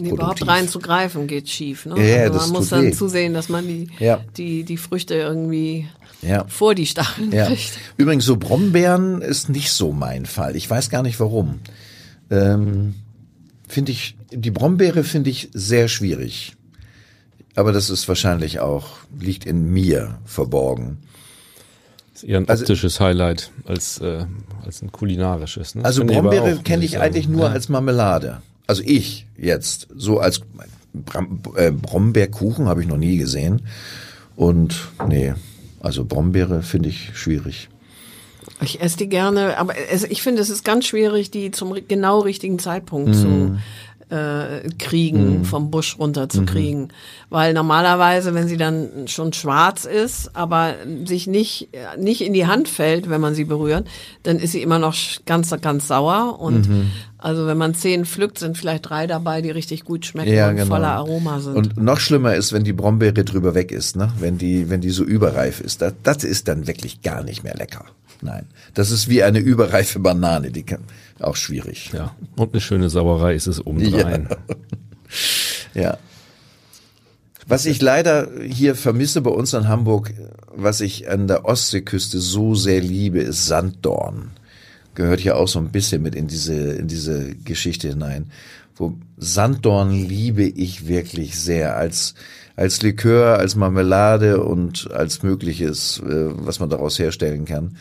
[0.00, 1.84] Nee, überhaupt reinzugreifen geht schief.
[1.84, 1.94] Ne?
[2.08, 2.92] Ja, also das man muss tut dann weh.
[2.92, 4.20] zusehen, dass man die, Ja.
[4.36, 5.88] die, die Früchte irgendwie
[6.22, 6.44] Ja.
[6.48, 7.46] vor die Stacheln Ja.
[7.46, 7.72] kriegt.
[7.96, 10.54] Übrigens, so Brombeeren ist nicht so mein Fall.
[10.56, 11.60] Ich weiß gar nicht warum.
[12.30, 12.94] Ähm,
[13.68, 16.54] finde ich, die Brombeere finde ich sehr schwierig.
[17.56, 20.98] Aber das ist wahrscheinlich auch, liegt in mir verborgen.
[22.14, 24.26] ist eher ein also- optisches Highlight als, äh,
[24.64, 25.74] als ein kulinarisches.
[25.74, 25.84] Ne?
[25.84, 27.04] Also ich Brombeere kenne ich sagen.
[27.04, 27.52] eigentlich nur Ja.
[27.52, 28.42] als Marmelade.
[28.66, 30.42] Also ich jetzt, so als
[30.92, 33.62] Bram, äh, Brombeerkuchen habe ich noch nie gesehen.
[34.36, 35.34] Und nee,
[35.80, 37.68] also Brombeere finde ich schwierig.
[38.62, 42.20] Ich esse die gerne, aber es, ich finde, es ist ganz schwierig, die zum genau
[42.20, 43.58] richtigen Zeitpunkt zu
[44.10, 46.88] äh, kriegen, vom Busch runter zu kriegen.
[47.28, 52.68] Weil normalerweise, wenn sie dann schon schwarz ist, aber sich nicht, nicht in die Hand
[52.68, 53.86] fällt, wenn man sie berührt,
[54.24, 54.94] dann ist sie immer noch
[55.26, 56.40] ganz, ganz sauer.
[56.40, 56.68] Und
[57.18, 60.56] also wenn man zehn pflückt, sind vielleicht drei dabei, die richtig gut schmecken Ja, und
[60.56, 60.74] genau.
[60.74, 61.56] voller Aroma sind.
[61.56, 64.12] Und noch schlimmer ist, wenn die Brombeere drüber weg ist, ne?
[64.18, 65.82] Wenn die, wenn die so überreif ist.
[65.82, 67.84] Das, das ist dann wirklich gar nicht mehr lecker.
[68.22, 68.46] Nein.
[68.74, 70.84] Das ist wie eine überreife Banane, die kann,
[71.18, 71.90] auch schwierig.
[71.92, 74.28] Ja, und eine schöne Sauerei ist es obendrein.
[75.74, 75.98] Ja.
[77.46, 80.12] Was ich leider hier vermisse bei uns in Hamburg,
[80.54, 84.30] was ich an der Ostseeküste so sehr liebe, ist Sanddorn.
[84.94, 88.30] Gehört hier auch so ein bisschen mit in diese, in diese Geschichte hinein.
[88.76, 92.14] Wo Sanddorn liebe ich wirklich sehr als,
[92.56, 97.76] als Likör, als Marmelade und als mögliches, äh, was man daraus herstellen kann.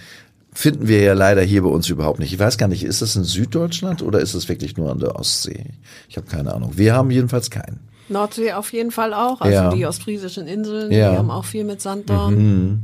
[0.60, 2.34] Finden wir ja leider hier bei uns überhaupt nicht.
[2.34, 5.16] Ich weiß gar nicht, ist das in Süddeutschland oder ist es wirklich nur an der
[5.16, 5.68] Ostsee?
[6.10, 6.74] Ich habe keine Ahnung.
[6.76, 7.80] Wir haben jedenfalls keinen.
[8.10, 9.40] Nordsee auf jeden Fall auch.
[9.40, 9.74] Also Ja.
[9.74, 11.12] die ostfriesischen Inseln, Ja.
[11.14, 12.84] die haben auch viel mit Sanddorn.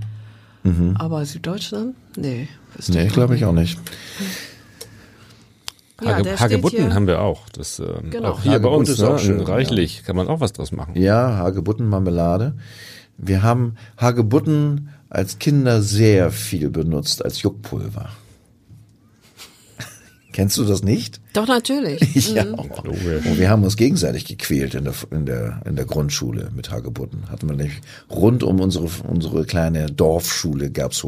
[0.98, 1.96] Aber Süddeutschland?
[2.16, 2.48] Nee.
[2.78, 3.78] wüsste Nee, ich glaube ich auch nicht.
[6.02, 7.50] Ja, Hage, Hagebutten haben wir auch.
[7.50, 8.30] Das ähm, Genau.
[8.32, 9.10] auch hier bei Hagebutten uns, ist ne?
[9.10, 10.96] auch schön, reichlich kann man auch was draus machen.
[10.96, 12.54] Ja, Hagebuttenmarmelade.
[13.18, 18.10] Wir haben Hagebutten als Kinder sehr viel benutzt als Juckpulver.
[20.34, 21.22] Kennst du das nicht?
[21.36, 22.02] Doch, natürlich.
[22.36, 22.44] Ja.
[22.44, 23.26] Logisch.
[23.26, 27.30] Und wir haben uns gegenseitig gequält in der, in der, in der Grundschule mit Hagebutten.
[27.30, 31.06] Hatten wir nämlich rund um unsere, unsere kleine Dorfschule gab's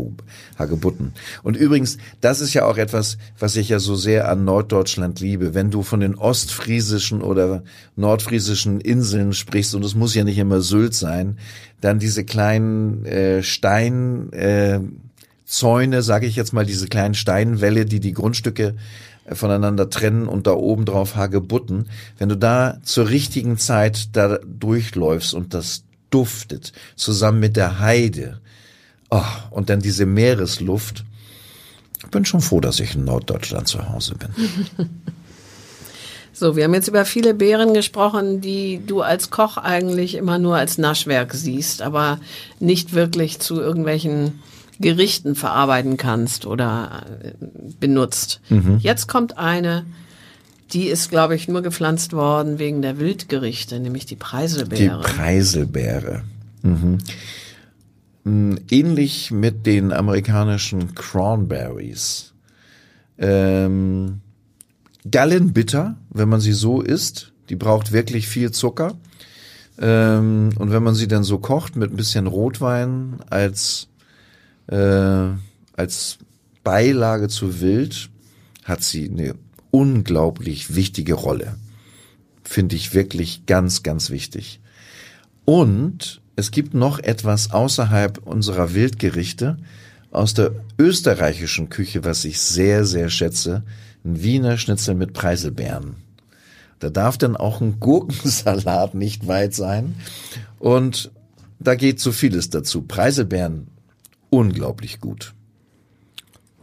[0.58, 1.13] Hagebutten.
[1.44, 5.54] Und übrigens, das ist ja auch etwas, was ich ja so sehr an Norddeutschland liebe.
[5.54, 7.63] Wenn du von den ostfriesischen oder
[7.96, 11.38] nordfriesischen Inseln sprichst, und es muss ja nicht immer Sylt sein,
[11.82, 14.80] dann diese kleinen äh, Stein, äh,
[15.46, 18.76] Zäune, sage ich jetzt mal, diese kleinen Steinwälle, die die Grundstücke
[19.34, 21.90] voneinander trennen und da oben drauf Hagebutten.
[22.18, 28.40] Wenn du da zur richtigen Zeit da durchläufst und das duftet, zusammen mit der Heide,
[29.10, 31.04] oh, und dann diese Meeresluft,
[32.04, 34.30] ich bin schon froh, dass ich in Norddeutschland zu Hause bin.
[36.40, 40.56] So, wir haben jetzt über viele Beeren gesprochen, die du als Koch eigentlich immer nur
[40.56, 42.20] als Naschwerk siehst, aber
[42.60, 44.40] nicht wirklich zu irgendwelchen
[44.80, 47.32] Gerichten verarbeiten kannst oder äh,
[47.80, 48.42] benutzt.
[48.80, 49.86] Jetzt kommt eine,
[50.74, 55.02] die ist, glaube ich, nur gepflanzt worden wegen der Wildgerichte, nämlich die Die Preiselbeere.
[55.02, 56.24] Preiselbeere.
[56.63, 56.98] Mhm.
[58.24, 62.34] Mm, Ähnlich mit den amerikanischen Cranberries.
[63.18, 64.22] Ähm,
[65.10, 68.96] Gallenbitter, wenn man sie so isst, die braucht wirklich viel Zucker.
[69.80, 73.88] Ähm, und wenn man sie dann so kocht mit ein bisschen Rotwein als,
[74.67, 75.30] äh,
[75.75, 76.17] als
[76.63, 78.10] Beilage zu Wild,
[78.63, 79.36] hat sie eine
[79.71, 81.56] unglaublich wichtige Rolle.
[82.43, 84.60] Finde ich wirklich ganz, ganz wichtig.
[85.45, 89.58] Und es gibt noch etwas außerhalb unserer Wildgerichte
[90.12, 93.63] aus der österreichischen Küche, was ich sehr, sehr schätze.
[94.03, 95.95] Ein Wiener Schnitzel mit Preiselbeeren.
[96.80, 99.95] Da darf dann auch ein Gurkensalat nicht weit sein.
[100.60, 101.12] Und
[101.60, 102.84] da geht so vieles dazu.
[102.84, 103.67] Preiselbeeren,
[104.30, 105.34] unglaublich gut.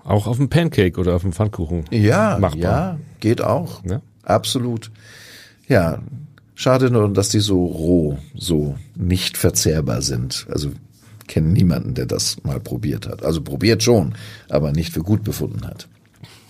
[0.03, 1.85] Auch auf dem Pancake oder auf dem Pfannkuchen.
[1.90, 2.61] Ja, Machbar.
[2.61, 3.83] ja, geht auch.
[3.85, 4.03] Ja.
[4.22, 4.90] Absolut.
[5.66, 6.03] Ja,
[6.55, 10.46] schade nur, dass die so roh, so nicht verzehrbar sind.
[10.50, 10.72] Also
[11.27, 13.24] kenne niemanden, der das mal probiert hat.
[13.24, 14.14] Also probiert schon,
[14.48, 15.88] aber nicht für gut befunden hat.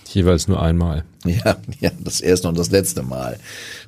[0.09, 1.05] Jeweils nur einmal.
[1.25, 3.39] Ja, ja, das erste und das letzte Mal,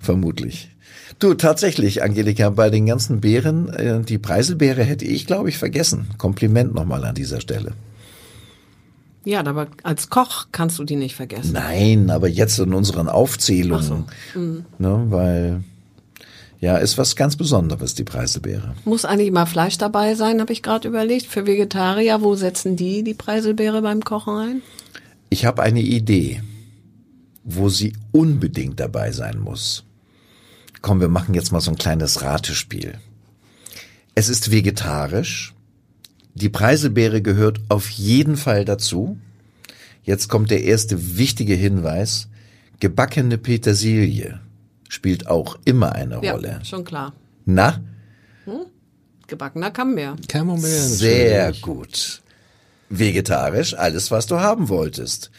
[0.01, 0.71] vermutlich.
[1.19, 6.09] Du, tatsächlich, Angelika, bei den ganzen Beeren, äh, die Preiselbeere hätte ich, glaube ich, vergessen.
[6.19, 7.73] Kompliment nochmal an dieser Stelle.
[9.25, 11.55] Ja, aber als Koch kannst du die nicht vergessen.
[11.55, 14.05] Nein, aber jetzt in unseren Aufzählungen,
[14.79, 15.65] ne, weil
[16.61, 18.75] ja, ist was ganz Besonderes, die Preiselbeere.
[18.85, 21.27] Muss eigentlich mal Fleisch dabei sein, habe ich gerade überlegt.
[21.27, 24.63] Für Vegetarier, wo setzen die die Preiselbeere beim Kochen ein?
[25.29, 26.41] Ich habe eine Idee,
[27.43, 29.86] wo sie unbedingt dabei sein muss.
[30.83, 32.99] Komm, wir machen jetzt mal so ein kleines Ratespiel.
[34.15, 35.55] Es ist vegetarisch.
[36.35, 39.19] Die Preiselbeere gehört auf jeden Fall dazu.
[40.03, 42.29] Jetzt kommt der erste wichtige Hinweis.
[42.81, 44.41] Gebackene Petersilie
[44.89, 46.59] spielt auch immer eine Rolle.
[46.59, 47.15] Ja, schon klar.
[47.47, 47.81] Na,
[49.27, 50.29] Gebackener Camembert.
[50.29, 50.71] Camembert.
[50.71, 52.23] Sehr gut.
[52.89, 55.31] Vegetarisch, alles, was du haben wolltest.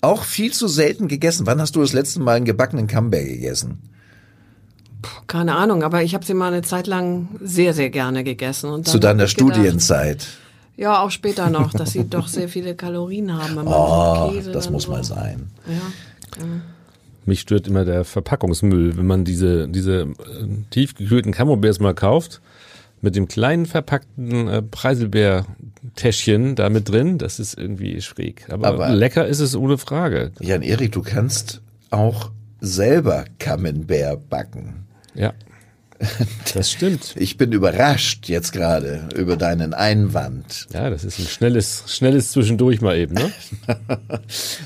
[0.00, 1.46] Auch viel zu selten gegessen.
[1.46, 3.78] Wann hast du das letzte Mal einen gebackenen Camembert gegessen?
[5.26, 8.70] Keine Ahnung, aber ich habe sie mal eine Zeit lang sehr, sehr gerne gegessen.
[8.70, 10.26] Und dann Zu deiner Studienzeit.
[10.76, 13.56] Ja, auch später noch, dass sie doch sehr viele Kalorien haben.
[13.56, 14.90] Wenn man Oh, Käse das muss so.
[14.92, 15.50] mal sein.
[15.68, 16.44] Ja.
[17.26, 20.08] Mich stört immer der Verpackungsmüll, wenn man diese, diese äh,
[20.70, 22.40] tiefgekühlten Camemberts mal kauft,
[23.00, 28.46] mit dem kleinen verpackten äh, Preiselbeer-Täschchen da mit drin, das ist irgendwie schräg.
[28.50, 30.32] Aber, Aber- lecker ist es ohne Frage.
[30.40, 34.86] Jan Erik, du kannst auch selber Camembert backen.
[35.14, 35.32] Ja.
[36.54, 37.14] Das stimmt.
[37.16, 40.66] Ich bin überrascht jetzt gerade über deinen Einwand.
[40.72, 43.32] Ja, das ist ein schnelles, schnelles Zwischendurch mal eben, ne?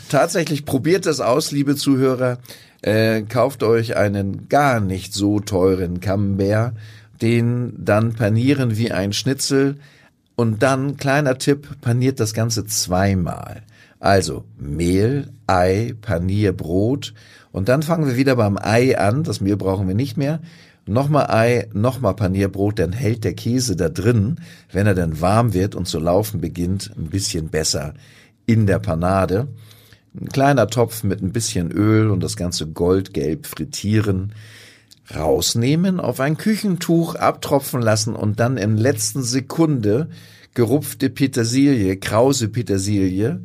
[0.09, 2.39] Tatsächlich probiert es aus, liebe Zuhörer.
[2.83, 6.75] Äh, kauft euch einen gar nicht so teuren Camembert.
[7.21, 9.77] den dann panieren wie ein Schnitzel
[10.37, 13.63] und dann, kleiner Tipp, paniert das Ganze zweimal.
[14.01, 17.15] Also Mehl, Ei, Panier, Brot
[17.51, 20.41] und dann fangen wir wieder beim Ei an, das Mehl brauchen wir nicht mehr.
[20.89, 24.41] Nochmal Ei, nochmal Panierbrot, dann hält der Käse da drin,
[24.73, 27.93] wenn er dann warm wird und zu laufen beginnt, ein bisschen besser
[28.47, 29.49] in der Panade.
[30.19, 34.33] Ein kleiner Topf mit ein bisschen Öl und das Ganze goldgelb frittieren.
[35.15, 40.09] Rausnehmen, auf ein Küchentuch abtropfen lassen und dann in letzten Sekunde
[40.55, 43.41] gerupfte Petersilie, krause Petersilie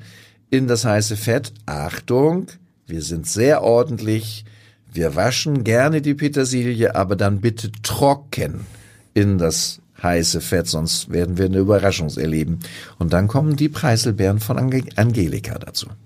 [0.53, 1.51] in das heiße Fett.
[1.65, 2.45] Achtung,
[2.85, 4.45] wir sind sehr ordentlich.
[4.93, 8.67] Wir waschen gerne die Petersilie, aber dann bitte trocken
[9.15, 12.59] in das heiße Fett, sonst werden wir eine Überraschung erleben.
[12.99, 15.87] Und dann kommen die Preiselbeeren von Ange Angelika dazu.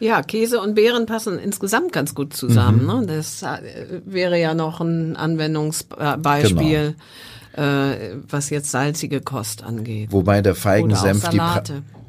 [0.00, 2.82] Ja, Käse und Beeren passen insgesamt ganz gut zusammen.
[2.82, 3.06] Mhm.
[3.06, 3.06] Ne?
[3.06, 6.94] Das äh, wäre ja noch ein Anwendungsbeispiel, genau.
[7.56, 10.12] Äh, was jetzt salzige Kost angeht.
[10.12, 11.40] Wobei der Feigensenf die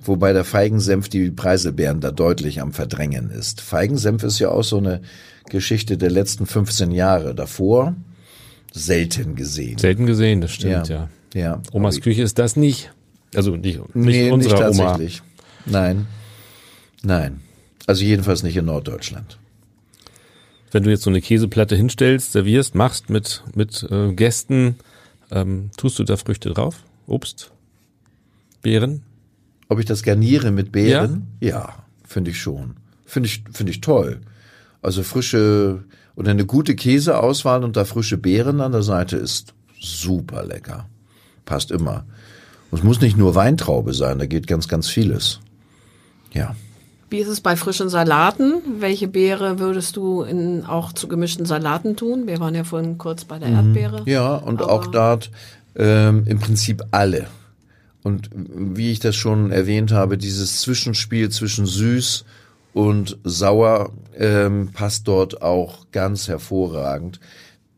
[0.03, 3.61] wobei der Feigensenf die Preiselbeeren da deutlich am Verdrängen ist.
[3.61, 5.01] Feigensenf ist ja auch so eine
[5.49, 7.35] Geschichte der letzten 15 Jahre.
[7.35, 7.95] Davor
[8.71, 9.77] selten gesehen.
[9.77, 11.09] Selten gesehen, das stimmt, ja.
[11.33, 11.39] ja.
[11.39, 11.61] ja.
[11.71, 12.91] Omas Küche ist das nicht.
[13.35, 15.21] Also nicht, nicht nee, nicht tatsächlich.
[15.21, 15.79] Oma.
[15.79, 16.07] Nein.
[17.03, 17.41] Nein.
[17.87, 19.37] Also jedenfalls nicht in Norddeutschland.
[20.71, 24.75] Wenn du jetzt so eine Käseplatte hinstellst, servierst, machst mit, mit äh, Gästen,
[25.31, 26.83] ähm, tust du da Früchte drauf?
[27.07, 27.51] Obst?
[28.61, 29.03] Beeren?
[29.67, 31.27] Ob ich das garniere mit Beeren?
[31.39, 32.75] Ja, ja finde ich schon.
[33.05, 34.21] Finde ich, finde ich toll.
[34.81, 35.83] Also frische
[36.15, 40.87] oder eine gute Käseauswahl und da frische Beeren an der Seite ist super lecker.
[41.45, 42.05] Passt immer.
[42.71, 45.39] Und es muss nicht nur Weintraube sein, da geht ganz, ganz vieles.
[46.33, 46.55] Ja.
[47.15, 48.55] Wie ist es bei frischen Salaten?
[48.79, 52.27] Welche Beere würdest du in, auch zu gemischten Salaten tun?
[52.27, 53.55] Wir waren ja vorhin kurz bei der mhm.
[53.55, 54.03] Erdbeere.
[54.05, 55.31] Ja, und auch dort
[55.77, 57.27] ähm, im Prinzip alle.
[58.03, 62.25] Und wie ich das schon erwähnt habe, dieses Zwischenspiel zwischen süß
[62.73, 67.21] und sauer ähm, passt dort auch ganz hervorragend.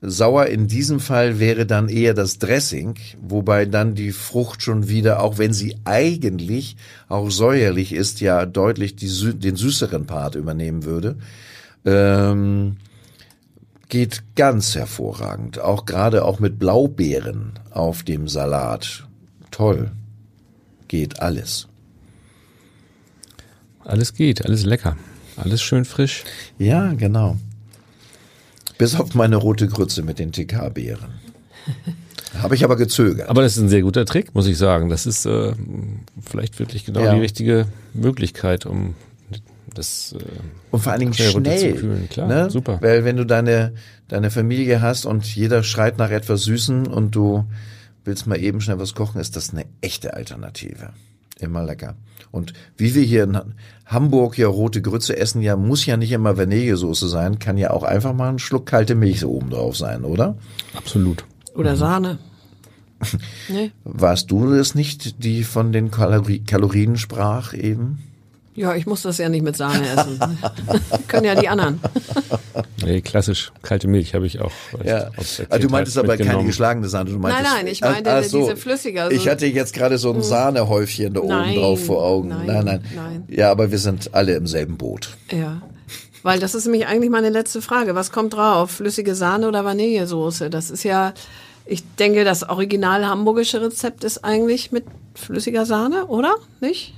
[0.02, 5.24] Sauer in diesem Fall wäre dann eher das Dressing, wobei dann die Frucht schon wieder,
[5.24, 6.78] auch wenn sie eigentlich
[7.10, 11.18] auch säuerlich ist, ja deutlich die, den süßeren Part übernehmen würde.
[11.84, 12.78] Ähm,
[13.90, 15.60] geht ganz hervorragend.
[15.60, 19.08] Auch gerade auch mit Blaubeeren auf dem Salat.
[19.50, 19.92] Toll.
[20.88, 21.68] Geht alles.
[23.84, 24.96] Alles geht, alles lecker.
[25.38, 26.24] Alles schön frisch.
[26.60, 27.38] Ja, genau.
[28.78, 31.10] Bis auf meine rote Grütze mit den TK-Beeren.
[32.42, 33.30] Habe ich aber gezögert.
[33.30, 34.90] Aber das ist ein sehr guter Trick, muss ich sagen.
[34.90, 35.54] Das ist äh,
[36.22, 37.14] vielleicht wirklich genau ja.
[37.14, 38.96] die richtige Möglichkeit, um
[39.74, 40.24] das äh,
[40.72, 42.08] und vor allen Dingen schnell.
[42.10, 42.50] Klar, ne?
[42.50, 42.80] super.
[42.82, 43.74] Weil wenn du deine
[44.08, 47.46] deine Familie hast und jeder schreit nach etwas Süßen und du
[48.06, 50.94] willst mal eben schnell was kochen, ist das eine echte Alternative.
[51.40, 51.96] Immer lecker.
[52.32, 53.40] Und wie wir hier in
[53.86, 57.84] Hamburg ja rote Grütze essen, ja, muss ja nicht immer Vanillesoße sein, kann ja auch
[57.84, 60.36] einfach mal ein Schluck kalte Milch so oben drauf sein, oder?
[60.74, 61.26] Absolut.
[61.56, 61.78] Oder mhm.
[61.78, 62.18] Sahne.
[63.50, 63.72] nee.
[63.84, 68.00] Warst du das nicht, die von den Kalori Kalorien sprach eben?
[68.58, 70.20] Ja, ich muss das ja nicht mit Sahne essen.
[71.08, 71.80] Können ja die anderen.
[72.84, 73.52] nee, klassisch.
[73.62, 74.52] Kalte Milch habe ich auch.
[74.84, 75.12] Ja.
[75.16, 77.12] Also du meintest aber keine geschlagene Sahne.
[77.12, 78.40] Du meintest, nein, nein, ich meinte ach, so.
[78.40, 79.04] diese flüssige.
[79.04, 80.24] Also ich hatte jetzt gerade so ein hm.
[80.24, 82.30] Sahnehäufchen da oben drauf vor Augen.
[82.30, 83.24] Nein, nein, nein, nein.
[83.30, 85.16] Ja, aber wir sind alle im selben Boot.
[85.32, 85.62] Ja.
[86.24, 87.94] Weil das ist nämlich eigentlich meine letzte Frage.
[87.94, 88.72] Was kommt drauf?
[88.72, 90.50] Flüssige Sahne oder Vanillesoße?
[90.50, 91.14] Das ist ja,
[91.68, 96.38] ich denke, das original hamburgische Rezept ist eigentlich mit flüssiger Sahne, oder?
[96.60, 96.96] Nicht?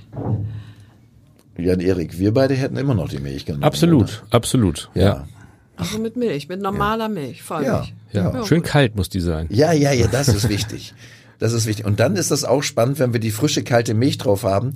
[1.60, 3.64] Jan Erik, wir beide hätten immer noch die Milch genommen.
[3.64, 4.34] Absolut, oder?
[4.34, 4.90] absolut.
[4.94, 5.02] Ja.
[5.02, 5.28] ja.
[5.76, 7.94] Also mit Milch, mit normaler Milch, Vollmilch.
[8.12, 8.34] Ja, ja.
[8.34, 8.46] ja.
[8.46, 9.46] schön kalt muss die sein.
[9.50, 10.94] Ja, ja, ja, das ist wichtig.
[11.38, 11.86] Das ist wichtig.
[11.86, 14.74] Und dann ist das auch spannend, wenn wir die frische kalte Milch drauf haben,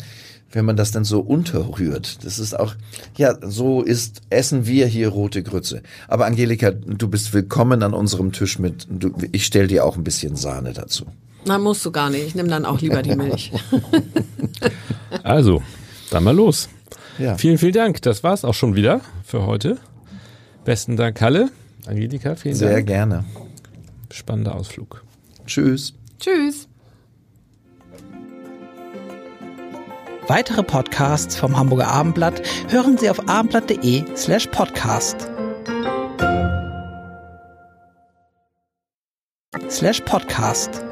[0.50, 2.24] wenn man das dann so unterrührt.
[2.24, 2.74] Das ist auch,
[3.16, 5.82] ja, so ist, essen wir hier rote Grütze.
[6.08, 10.04] Aber Angelika, du bist willkommen an unserem Tisch mit, du, ich stell dir auch ein
[10.04, 11.04] bisschen Sahne dazu.
[11.44, 12.26] Na, musst du gar nicht.
[12.26, 13.52] Ich nehme dann auch lieber die Milch.
[15.22, 15.62] also,
[16.10, 16.70] dann mal los.
[17.18, 17.36] Ja.
[17.36, 18.02] Vielen, vielen Dank.
[18.02, 19.78] Das war's auch schon wieder für heute.
[20.64, 21.50] Besten Dank, Kalle.
[21.86, 22.88] Angelika, vielen Sehr Dank.
[22.88, 23.24] Sehr gerne.
[24.10, 25.04] Spannender Ausflug.
[25.46, 25.94] Tschüss.
[26.18, 26.68] Tschüss.
[30.26, 35.30] Weitere Podcasts vom Hamburger Abendblatt hören Sie auf abendblatt.de slash podcast.
[39.68, 40.84] Slash podcast.